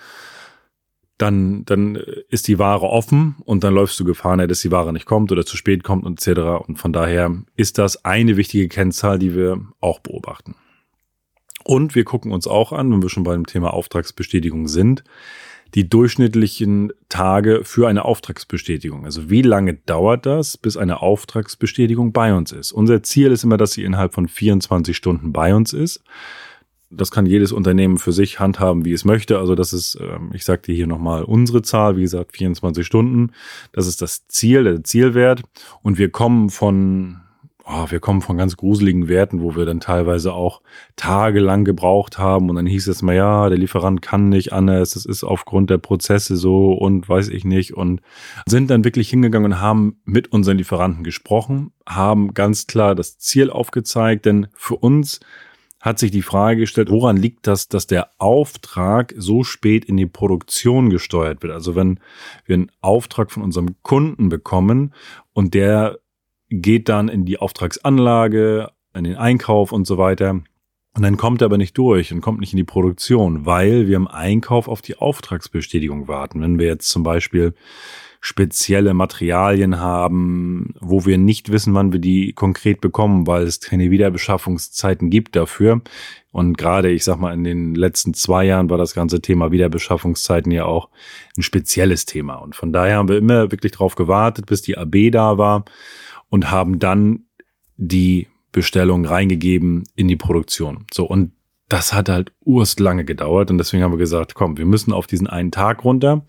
dann, 1.18 1.64
dann 1.64 1.96
ist 2.28 2.46
die 2.46 2.58
Ware 2.58 2.86
offen 2.86 3.36
und 3.44 3.64
dann 3.64 3.74
läufst 3.74 3.98
du 3.98 4.04
Gefahr, 4.04 4.36
dass 4.46 4.60
die 4.60 4.70
Ware 4.70 4.92
nicht 4.92 5.06
kommt 5.06 5.32
oder 5.32 5.46
zu 5.46 5.56
spät 5.56 5.82
kommt 5.82 6.04
und 6.04 6.26
etc. 6.26 6.66
Und 6.66 6.78
von 6.78 6.92
daher 6.92 7.34
ist 7.56 7.78
das 7.78 8.04
eine 8.04 8.36
wichtige 8.36 8.68
Kennzahl, 8.68 9.18
die 9.18 9.34
wir 9.34 9.60
auch 9.80 10.00
beobachten. 10.00 10.54
Und 11.64 11.94
wir 11.94 12.04
gucken 12.04 12.32
uns 12.32 12.46
auch 12.46 12.72
an, 12.72 12.92
wenn 12.92 13.02
wir 13.02 13.08
schon 13.08 13.24
beim 13.24 13.46
Thema 13.46 13.72
Auftragsbestätigung 13.72 14.68
sind, 14.68 15.02
die 15.76 15.88
durchschnittlichen 15.88 16.90
Tage 17.10 17.60
für 17.62 17.86
eine 17.86 18.06
Auftragsbestätigung. 18.06 19.04
Also 19.04 19.28
wie 19.28 19.42
lange 19.42 19.74
dauert 19.74 20.24
das, 20.24 20.56
bis 20.56 20.78
eine 20.78 21.02
Auftragsbestätigung 21.02 22.12
bei 22.12 22.32
uns 22.34 22.50
ist? 22.50 22.72
Unser 22.72 23.02
Ziel 23.02 23.30
ist 23.30 23.44
immer, 23.44 23.58
dass 23.58 23.72
sie 23.72 23.84
innerhalb 23.84 24.14
von 24.14 24.26
24 24.26 24.96
Stunden 24.96 25.34
bei 25.34 25.54
uns 25.54 25.74
ist. 25.74 26.02
Das 26.88 27.10
kann 27.10 27.26
jedes 27.26 27.52
Unternehmen 27.52 27.98
für 27.98 28.12
sich 28.12 28.40
handhaben, 28.40 28.86
wie 28.86 28.94
es 28.94 29.04
möchte. 29.04 29.38
Also 29.38 29.54
das 29.54 29.74
ist, 29.74 29.98
ähm, 30.00 30.30
ich 30.32 30.44
sagte 30.44 30.72
hier 30.72 30.86
nochmal 30.86 31.24
unsere 31.24 31.60
Zahl, 31.60 31.98
wie 31.98 32.02
gesagt, 32.02 32.34
24 32.34 32.86
Stunden. 32.86 33.32
Das 33.72 33.86
ist 33.86 34.00
das 34.00 34.26
Ziel, 34.28 34.64
der 34.64 34.82
Zielwert. 34.82 35.42
Und 35.82 35.98
wir 35.98 36.10
kommen 36.10 36.48
von 36.48 37.20
oh, 37.68 37.86
wir 37.88 37.98
kommen 37.98 38.22
von 38.22 38.36
ganz 38.36 38.56
gruseligen 38.56 39.08
Werten, 39.08 39.42
wo 39.42 39.56
wir 39.56 39.64
dann 39.64 39.80
teilweise 39.80 40.32
auch 40.32 40.62
tagelang 40.94 41.64
gebraucht 41.64 42.16
haben 42.16 42.48
und 42.48 42.56
dann 42.56 42.66
hieß 42.66 42.86
es 42.86 43.02
mal, 43.02 43.16
ja, 43.16 43.48
der 43.48 43.58
Lieferant 43.58 44.02
kann 44.02 44.28
nicht 44.28 44.52
anders, 44.52 44.92
das 44.92 45.04
ist 45.04 45.24
aufgrund 45.24 45.68
der 45.68 45.78
Prozesse 45.78 46.36
so 46.36 46.72
und 46.72 47.08
weiß 47.08 47.28
ich 47.28 47.44
nicht 47.44 47.74
und 47.74 48.00
sind 48.46 48.70
dann 48.70 48.84
wirklich 48.84 49.10
hingegangen 49.10 49.52
und 49.52 49.60
haben 49.60 50.00
mit 50.04 50.32
unseren 50.32 50.58
Lieferanten 50.58 51.02
gesprochen, 51.02 51.72
haben 51.86 52.34
ganz 52.34 52.68
klar 52.68 52.94
das 52.94 53.18
Ziel 53.18 53.50
aufgezeigt, 53.50 54.26
denn 54.26 54.46
für 54.54 54.76
uns 54.76 55.18
hat 55.80 55.98
sich 55.98 56.10
die 56.10 56.22
Frage 56.22 56.60
gestellt, 56.60 56.90
woran 56.90 57.16
liegt 57.16 57.46
das, 57.46 57.68
dass 57.68 57.86
der 57.86 58.10
Auftrag 58.18 59.12
so 59.16 59.44
spät 59.44 59.84
in 59.84 59.96
die 59.96 60.06
Produktion 60.06 60.90
gesteuert 60.90 61.42
wird? 61.42 61.52
Also 61.52 61.76
wenn 61.76 62.00
wir 62.44 62.54
einen 62.54 62.72
Auftrag 62.80 63.30
von 63.30 63.42
unserem 63.42 63.76
Kunden 63.82 64.28
bekommen 64.28 64.94
und 65.32 65.54
der 65.54 65.98
geht 66.50 66.88
dann 66.88 67.08
in 67.08 67.24
die 67.24 67.38
Auftragsanlage, 67.38 68.70
in 68.94 69.04
den 69.04 69.16
Einkauf 69.16 69.72
und 69.72 69.86
so 69.86 69.98
weiter. 69.98 70.40
Und 70.96 71.02
dann 71.02 71.18
kommt 71.18 71.42
er 71.42 71.46
aber 71.46 71.58
nicht 71.58 71.76
durch 71.76 72.12
und 72.12 72.22
kommt 72.22 72.40
nicht 72.40 72.54
in 72.54 72.56
die 72.56 72.64
Produktion, 72.64 73.44
weil 73.44 73.86
wir 73.86 73.96
im 73.96 74.08
Einkauf 74.08 74.66
auf 74.66 74.80
die 74.80 74.96
Auftragsbestätigung 74.96 76.08
warten. 76.08 76.40
Wenn 76.40 76.58
wir 76.58 76.66
jetzt 76.66 76.88
zum 76.88 77.02
Beispiel 77.02 77.54
spezielle 78.20 78.94
Materialien 78.94 79.78
haben, 79.78 80.74
wo 80.80 81.04
wir 81.04 81.18
nicht 81.18 81.52
wissen, 81.52 81.74
wann 81.74 81.92
wir 81.92 82.00
die 82.00 82.32
konkret 82.32 82.80
bekommen, 82.80 83.26
weil 83.26 83.44
es 83.44 83.60
keine 83.60 83.90
Wiederbeschaffungszeiten 83.90 85.10
gibt 85.10 85.36
dafür. 85.36 85.82
Und 86.32 86.56
gerade, 86.56 86.90
ich 86.90 87.04
sag 87.04 87.18
mal, 87.18 87.34
in 87.34 87.44
den 87.44 87.74
letzten 87.74 88.14
zwei 88.14 88.44
Jahren 88.46 88.70
war 88.70 88.78
das 88.78 88.94
ganze 88.94 89.20
Thema 89.20 89.52
Wiederbeschaffungszeiten 89.52 90.50
ja 90.50 90.64
auch 90.64 90.88
ein 91.36 91.42
spezielles 91.42 92.06
Thema. 92.06 92.36
Und 92.36 92.56
von 92.56 92.72
daher 92.72 92.96
haben 92.96 93.08
wir 93.08 93.18
immer 93.18 93.52
wirklich 93.52 93.72
darauf 93.72 93.94
gewartet, 93.94 94.46
bis 94.46 94.62
die 94.62 94.76
AB 94.76 95.12
da 95.12 95.38
war 95.38 95.64
und 96.28 96.50
haben 96.50 96.78
dann 96.78 97.24
die 97.76 98.28
Bestellung 98.52 99.04
reingegeben 99.04 99.84
in 99.94 100.08
die 100.08 100.16
Produktion. 100.16 100.86
So, 100.92 101.04
und 101.04 101.32
das 101.68 101.92
hat 101.92 102.08
halt 102.08 102.32
urst 102.44 102.80
lange 102.80 103.04
gedauert 103.04 103.50
und 103.50 103.58
deswegen 103.58 103.82
haben 103.82 103.92
wir 103.92 103.98
gesagt, 103.98 104.34
komm, 104.34 104.56
wir 104.56 104.66
müssen 104.66 104.92
auf 104.92 105.06
diesen 105.06 105.26
einen 105.26 105.50
Tag 105.50 105.84
runter, 105.84 106.24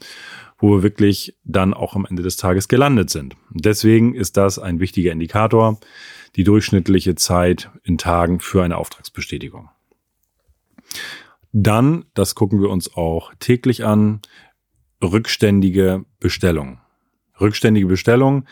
wo 0.58 0.77
wir 0.77 0.84
wirklich 0.84 1.38
dann 1.44 1.74
auch 1.74 1.96
am 1.96 2.06
Ende 2.06 2.24
des 2.24 2.38
Tages 2.38 2.68
gelandet 2.68 3.10
sind. 3.10 3.36
deswegen 3.51 4.16
ist 4.16 4.38
das 4.38 4.58
ein 4.58 4.80
wichtiger 4.80 5.12
Indikator, 5.12 5.80
die 6.36 6.44
durchschnittliche 6.44 7.16
Zeit 7.16 7.70
in 7.84 7.98
Tagen 7.98 8.39
für 8.39 8.63
eine 8.63 8.77
Auftragsbestätigung. 8.77 9.70
Dann, 11.54 12.06
das 12.13 12.36
gucken 12.36 12.62
wir 12.62 12.70
uns 12.70 12.96
auch 12.96 13.34
täglich 13.39 13.86
an, 13.86 14.22
rückständige 15.01 16.06
Bestellung. 16.20 16.80
Rückständige 17.39 17.88
Bestellung 17.88 18.46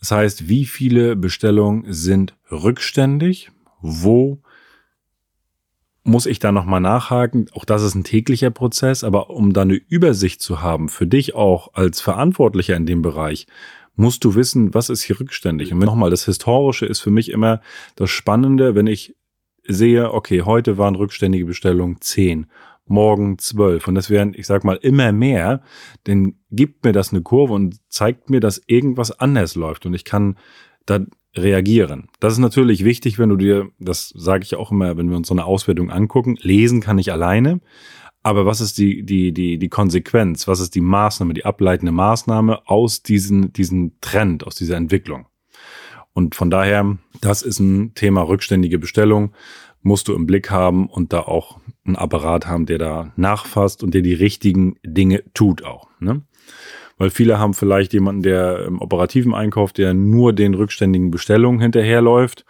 das 0.00 0.10
heißt, 0.10 0.48
wie 0.48 0.64
viele 0.64 1.14
Bestellungen 1.14 1.84
sind 1.92 2.34
rückständig? 2.50 3.50
Wo 3.80 4.42
muss 6.02 6.26
ich 6.26 6.38
da 6.38 6.52
nochmal 6.52 6.80
nachhaken? 6.80 7.46
Auch 7.52 7.64
das 7.66 7.82
ist 7.82 7.94
ein 7.94 8.04
täglicher 8.04 8.50
Prozess, 8.50 9.04
aber 9.04 9.30
um 9.30 9.52
da 9.52 9.62
eine 9.62 9.74
Übersicht 9.74 10.40
zu 10.40 10.62
haben, 10.62 10.88
für 10.88 11.06
dich 11.06 11.34
auch 11.34 11.74
als 11.74 12.00
Verantwortlicher 12.00 12.76
in 12.76 12.86
dem 12.86 13.02
Bereich, 13.02 13.46
musst 13.94 14.24
du 14.24 14.34
wissen, 14.34 14.72
was 14.72 14.88
ist 14.88 15.02
hier 15.02 15.20
rückständig. 15.20 15.72
Und 15.72 15.80
nochmal, 15.80 16.10
das 16.10 16.24
Historische 16.24 16.86
ist 16.86 17.00
für 17.00 17.10
mich 17.10 17.30
immer 17.30 17.60
das 17.96 18.10
Spannende, 18.10 18.74
wenn 18.74 18.86
ich 18.86 19.14
sehe, 19.66 20.12
okay, 20.12 20.42
heute 20.42 20.78
waren 20.78 20.94
rückständige 20.94 21.44
Bestellungen 21.44 22.00
zehn 22.00 22.46
morgen 22.90 23.38
zwölf. 23.38 23.88
Und 23.88 23.94
das 23.94 24.10
wären, 24.10 24.34
ich 24.34 24.46
sag 24.46 24.64
mal, 24.64 24.78
immer 24.82 25.12
mehr, 25.12 25.62
denn 26.06 26.36
gibt 26.50 26.84
mir 26.84 26.92
das 26.92 27.12
eine 27.12 27.22
Kurve 27.22 27.54
und 27.54 27.76
zeigt 27.88 28.30
mir, 28.30 28.40
dass 28.40 28.60
irgendwas 28.66 29.12
anders 29.12 29.54
läuft 29.54 29.86
und 29.86 29.94
ich 29.94 30.04
kann 30.04 30.36
da 30.86 31.00
reagieren. 31.36 32.08
Das 32.18 32.32
ist 32.32 32.40
natürlich 32.40 32.84
wichtig, 32.84 33.18
wenn 33.18 33.28
du 33.28 33.36
dir, 33.36 33.70
das 33.78 34.12
sage 34.16 34.42
ich 34.42 34.56
auch 34.56 34.72
immer, 34.72 34.96
wenn 34.96 35.10
wir 35.10 35.16
uns 35.16 35.28
so 35.28 35.34
eine 35.34 35.44
Auswertung 35.44 35.90
angucken, 35.90 36.36
lesen 36.40 36.80
kann 36.80 36.98
ich 36.98 37.12
alleine. 37.12 37.60
Aber 38.22 38.44
was 38.44 38.60
ist 38.60 38.76
die, 38.76 39.02
die, 39.04 39.32
die, 39.32 39.58
die 39.58 39.68
Konsequenz? 39.68 40.46
Was 40.46 40.60
ist 40.60 40.74
die 40.74 40.82
Maßnahme, 40.82 41.32
die 41.32 41.44
ableitende 41.44 41.92
Maßnahme 41.92 42.68
aus 42.68 43.02
diesen, 43.02 43.52
diesen 43.52 43.98
Trend, 44.00 44.46
aus 44.46 44.56
dieser 44.56 44.76
Entwicklung? 44.76 45.26
Und 46.12 46.34
von 46.34 46.50
daher, 46.50 46.98
das 47.20 47.42
ist 47.42 47.60
ein 47.60 47.94
Thema 47.94 48.22
rückständige 48.22 48.78
Bestellung 48.78 49.32
musst 49.82 50.08
du 50.08 50.14
im 50.14 50.26
Blick 50.26 50.50
haben 50.50 50.86
und 50.88 51.12
da 51.12 51.20
auch 51.20 51.58
einen 51.84 51.96
Apparat 51.96 52.46
haben, 52.46 52.66
der 52.66 52.78
da 52.78 53.12
nachfasst 53.16 53.82
und 53.82 53.94
der 53.94 54.02
die 54.02 54.14
richtigen 54.14 54.76
Dinge 54.84 55.24
tut 55.34 55.64
auch. 55.64 55.88
Ne? 56.00 56.22
Weil 56.98 57.10
viele 57.10 57.38
haben 57.38 57.54
vielleicht 57.54 57.92
jemanden, 57.92 58.22
der 58.22 58.66
im 58.66 58.80
operativen 58.80 59.34
Einkauf, 59.34 59.72
der 59.72 59.94
nur 59.94 60.32
den 60.34 60.54
rückständigen 60.54 61.10
Bestellungen 61.10 61.60
hinterherläuft. 61.60 62.44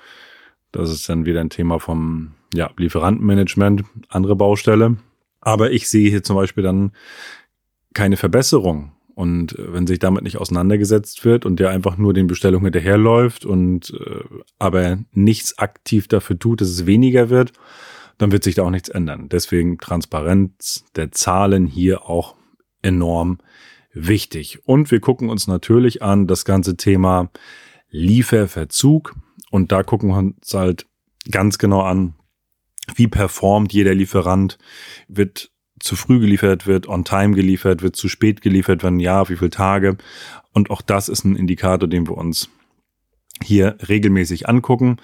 Das 0.72 0.90
ist 0.90 1.08
dann 1.08 1.24
wieder 1.24 1.40
ein 1.40 1.50
Thema 1.50 1.78
vom 1.78 2.32
ja, 2.52 2.70
Lieferantenmanagement, 2.76 3.84
andere 4.08 4.34
Baustelle. 4.34 4.96
Aber 5.40 5.70
ich 5.70 5.88
sehe 5.88 6.10
hier 6.10 6.22
zum 6.22 6.36
Beispiel 6.36 6.64
dann 6.64 6.92
keine 7.94 8.16
Verbesserung 8.16 8.92
und 9.20 9.58
äh, 9.58 9.74
wenn 9.74 9.86
sich 9.86 9.98
damit 9.98 10.24
nicht 10.24 10.38
auseinandergesetzt 10.38 11.24
wird 11.26 11.44
und 11.44 11.60
der 11.60 11.68
einfach 11.70 11.98
nur 11.98 12.14
den 12.14 12.26
Bestellungen 12.26 12.64
hinterherläuft 12.64 13.44
und 13.44 13.92
äh, 13.92 14.24
aber 14.58 14.98
nichts 15.12 15.58
aktiv 15.58 16.08
dafür 16.08 16.38
tut, 16.38 16.62
dass 16.62 16.68
es 16.68 16.86
weniger 16.86 17.28
wird, 17.28 17.52
dann 18.16 18.32
wird 18.32 18.44
sich 18.44 18.54
da 18.54 18.62
auch 18.62 18.70
nichts 18.70 18.88
ändern. 18.88 19.28
Deswegen 19.28 19.78
Transparenz 19.78 20.84
der 20.96 21.12
Zahlen 21.12 21.66
hier 21.66 22.08
auch 22.08 22.34
enorm 22.80 23.38
wichtig. 23.92 24.60
Und 24.64 24.90
wir 24.90 25.00
gucken 25.00 25.28
uns 25.28 25.46
natürlich 25.46 26.02
an 26.02 26.26
das 26.26 26.46
ganze 26.46 26.76
Thema 26.78 27.30
Lieferverzug. 27.90 29.14
Und 29.50 29.70
da 29.70 29.82
gucken 29.82 30.08
wir 30.08 30.18
uns 30.18 30.54
halt 30.54 30.86
ganz 31.30 31.58
genau 31.58 31.82
an, 31.82 32.14
wie 32.94 33.06
performt 33.06 33.72
jeder 33.72 33.94
Lieferant, 33.94 34.56
wird 35.08 35.50
zu 35.80 35.96
früh 35.96 36.20
geliefert 36.20 36.66
wird, 36.66 36.88
on 36.88 37.04
time 37.04 37.34
geliefert 37.34 37.82
wird, 37.82 37.96
zu 37.96 38.08
spät 38.08 38.42
geliefert 38.42 38.82
werden, 38.82 39.00
ja, 39.00 39.28
wie 39.28 39.36
viele 39.36 39.50
Tage. 39.50 39.96
Und 40.52 40.70
auch 40.70 40.82
das 40.82 41.08
ist 41.08 41.24
ein 41.24 41.36
Indikator, 41.36 41.88
den 41.88 42.06
wir 42.06 42.16
uns 42.16 42.50
hier 43.42 43.76
regelmäßig 43.88 44.48
angucken 44.48 44.98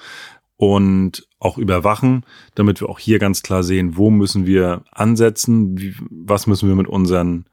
und 0.57 1.27
auch 1.39 1.59
überwachen, 1.59 2.25
damit 2.55 2.81
wir 2.81 2.89
auch 2.89 2.99
hier 2.99 3.19
ganz 3.19 3.43
klar 3.43 3.63
sehen, 3.63 3.97
wo 3.97 4.11
müssen 4.11 4.47
wir 4.47 4.85
ansetzen, 4.91 5.79
wie, 5.79 5.95
was 6.11 6.47
müssen 6.47 6.69
wir 6.69 6.77
mit 6.77 6.89
unseren 6.89 7.47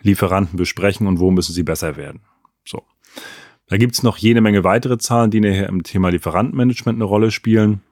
Lieferanten 0.00 0.56
besprechen 0.56 1.06
und 1.06 1.20
wo 1.20 1.30
müssen 1.30 1.52
sie 1.52 1.62
besser 1.62 1.96
werden. 1.96 2.22
So. 2.64 2.82
Da 3.66 3.76
gibt's 3.76 4.02
noch 4.02 4.16
jede 4.16 4.40
Menge 4.40 4.64
weitere 4.64 4.98
Zahlen, 4.98 5.30
die 5.30 5.40
nachher 5.40 5.68
im 5.68 5.82
Thema 5.82 6.08
Lieferantenmanagement 6.10 6.96
eine 6.96 7.04
Rolle 7.04 7.30
spielen. 7.30 7.82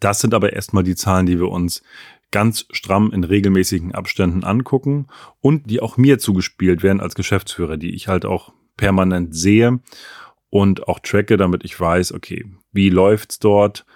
Das 0.00 0.20
sind 0.20 0.34
aber 0.34 0.52
erstmal 0.52 0.84
die 0.84 0.96
Zahlen, 0.96 1.26
die 1.26 1.38
wir 1.38 1.48
uns 1.48 1.82
ganz 2.32 2.66
stramm 2.72 3.12
in 3.12 3.22
regelmäßigen 3.22 3.94
Abständen 3.94 4.42
angucken 4.42 5.06
und 5.40 5.70
die 5.70 5.80
auch 5.80 5.96
mir 5.96 6.18
zugespielt 6.18 6.82
werden 6.82 7.00
als 7.00 7.14
Geschäftsführer, 7.14 7.76
die 7.76 7.94
ich 7.94 8.08
halt 8.08 8.24
auch 8.24 8.52
permanent 8.76 9.36
sehe 9.36 9.80
und 10.50 10.88
auch 10.88 10.98
tracke, 10.98 11.36
damit 11.36 11.64
ich 11.64 11.78
weiß, 11.78 12.12
okay, 12.12 12.44
wie 12.72 12.90
läuft's 12.90 13.38
dort? 13.38 13.86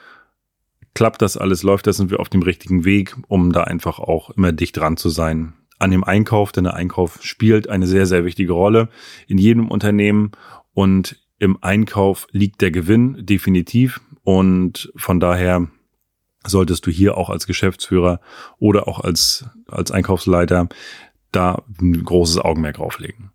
Klappt 0.95 1.21
das 1.21 1.37
alles? 1.37 1.63
Läuft 1.63 1.87
das? 1.87 1.97
Sind 1.97 2.11
wir 2.11 2.21
auf 2.21 2.29
dem 2.29 2.43
richtigen 2.43 2.85
Weg, 2.85 3.17
um 3.29 3.53
da 3.53 3.65
einfach 3.65 3.99
auch 3.99 4.31
immer 4.31 4.53
dicht 4.53 4.77
dran 4.77 4.97
zu 4.97 5.09
sein 5.09 5.55
an 5.79 5.91
dem 5.91 6.05
Einkauf, 6.05 6.53
denn 6.53 6.65
der 6.65 6.75
Einkauf 6.75 7.19
spielt 7.23 7.69
eine 7.69 7.87
sehr, 7.87 8.07
sehr 8.07 8.25
wichtige 8.25 8.53
Rolle 8.53 8.89
in 9.27 9.39
jedem 9.39 9.69
Unternehmen 9.69 10.33
und 10.73 11.21
im 11.39 11.63
Einkauf 11.63 12.27
liegt 12.31 12.63
der 12.63 12.71
Gewinn 12.71 13.19
definitiv 13.27 14.01
und 14.23 14.91
von 14.97 15.21
daher 15.21 15.69
solltest 16.49 16.87
du 16.87 16.91
hier 16.91 17.17
auch 17.17 17.31
als 17.31 17.47
Geschäftsführer 17.47 18.21
oder 18.59 18.89
auch 18.89 19.01
als, 19.01 19.47
als 19.69 19.91
Einkaufsleiter 19.91 20.69
da 21.33 21.63
ein 21.81 22.05
großes 22.05 22.39
Augenmerk 22.39 22.77
drauflegen. 22.77 23.31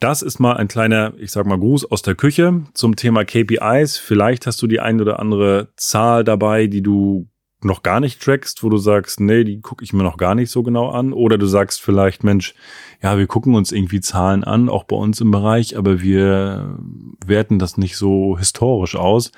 Das 0.00 0.22
ist 0.22 0.38
mal 0.38 0.56
ein 0.56 0.68
kleiner, 0.68 1.12
ich 1.18 1.32
sag 1.32 1.44
mal, 1.46 1.58
Gruß 1.58 1.90
aus 1.90 2.02
der 2.02 2.14
Küche 2.14 2.62
zum 2.72 2.94
Thema 2.94 3.24
KPIs. 3.24 3.98
Vielleicht 3.98 4.46
hast 4.46 4.62
du 4.62 4.68
die 4.68 4.78
ein 4.78 5.00
oder 5.00 5.18
andere 5.18 5.68
Zahl 5.76 6.22
dabei, 6.22 6.68
die 6.68 6.82
du 6.82 7.28
noch 7.60 7.82
gar 7.82 7.98
nicht 7.98 8.22
trackst, 8.22 8.62
wo 8.62 8.68
du 8.68 8.76
sagst, 8.76 9.18
nee, 9.18 9.42
die 9.42 9.60
gucke 9.60 9.82
ich 9.82 9.92
mir 9.92 10.04
noch 10.04 10.16
gar 10.16 10.36
nicht 10.36 10.52
so 10.52 10.62
genau 10.62 10.90
an. 10.90 11.12
Oder 11.12 11.38
du 11.38 11.46
sagst 11.46 11.80
vielleicht, 11.82 12.22
Mensch, 12.22 12.54
ja, 13.02 13.18
wir 13.18 13.26
gucken 13.26 13.56
uns 13.56 13.72
irgendwie 13.72 14.00
Zahlen 14.00 14.44
an, 14.44 14.68
auch 14.68 14.84
bei 14.84 14.94
uns 14.94 15.20
im 15.20 15.32
Bereich, 15.32 15.76
aber 15.76 16.00
wir 16.00 16.78
werten 17.26 17.58
das 17.58 17.76
nicht 17.76 17.96
so 17.96 18.38
historisch 18.38 18.94
aus. 18.94 19.32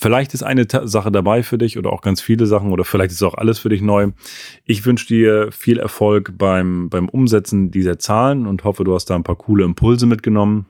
Vielleicht 0.00 0.32
ist 0.32 0.44
eine 0.44 0.64
Sache 0.84 1.10
dabei 1.10 1.42
für 1.42 1.58
dich 1.58 1.76
oder 1.76 1.92
auch 1.92 2.02
ganz 2.02 2.20
viele 2.20 2.46
Sachen 2.46 2.70
oder 2.70 2.84
vielleicht 2.84 3.10
ist 3.10 3.22
auch 3.24 3.34
alles 3.34 3.58
für 3.58 3.68
dich 3.68 3.82
neu. 3.82 4.12
Ich 4.64 4.86
wünsche 4.86 5.08
dir 5.08 5.50
viel 5.50 5.80
Erfolg 5.80 6.38
beim, 6.38 6.88
beim 6.88 7.08
Umsetzen 7.08 7.72
dieser 7.72 7.98
Zahlen 7.98 8.46
und 8.46 8.62
hoffe, 8.62 8.84
du 8.84 8.94
hast 8.94 9.06
da 9.06 9.16
ein 9.16 9.24
paar 9.24 9.34
coole 9.34 9.64
Impulse 9.64 10.06
mitgenommen. 10.06 10.66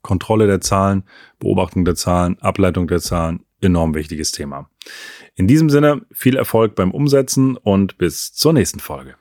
Kontrolle 0.00 0.46
der 0.46 0.62
Zahlen, 0.62 1.04
Beobachtung 1.38 1.84
der 1.84 1.94
Zahlen, 1.94 2.38
Ableitung 2.40 2.88
der 2.88 3.00
Zahlen, 3.00 3.40
enorm 3.60 3.94
wichtiges 3.94 4.32
Thema. 4.32 4.70
In 5.34 5.46
diesem 5.46 5.68
Sinne 5.68 6.00
viel 6.10 6.36
Erfolg 6.36 6.74
beim 6.74 6.90
Umsetzen 6.90 7.58
und 7.58 7.98
bis 7.98 8.32
zur 8.32 8.54
nächsten 8.54 8.80
Folge. 8.80 9.16